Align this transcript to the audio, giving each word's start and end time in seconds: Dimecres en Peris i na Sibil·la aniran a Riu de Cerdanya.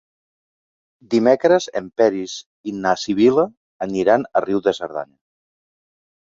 Dimecres 1.11 1.67
en 1.81 1.89
Peris 2.01 2.33
i 2.71 2.73
na 2.77 2.95
Sibil·la 3.03 3.45
aniran 3.89 4.27
a 4.41 4.45
Riu 4.47 4.65
de 4.71 4.75
Cerdanya. 4.81 5.17